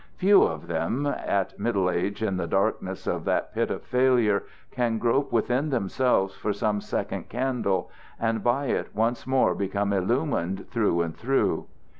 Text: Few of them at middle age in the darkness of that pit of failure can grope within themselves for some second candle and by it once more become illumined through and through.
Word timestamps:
Few 0.15 0.41
of 0.41 0.65
them 0.65 1.05
at 1.05 1.59
middle 1.59 1.87
age 1.87 2.23
in 2.23 2.37
the 2.37 2.47
darkness 2.47 3.05
of 3.05 3.23
that 3.25 3.53
pit 3.53 3.69
of 3.69 3.83
failure 3.83 4.45
can 4.71 4.97
grope 4.97 5.31
within 5.31 5.69
themselves 5.69 6.33
for 6.33 6.53
some 6.53 6.81
second 6.81 7.29
candle 7.29 7.91
and 8.19 8.43
by 8.43 8.65
it 8.65 8.95
once 8.95 9.27
more 9.27 9.53
become 9.53 9.93
illumined 9.93 10.67
through 10.71 11.01
and 11.03 11.15
through. 11.15 11.67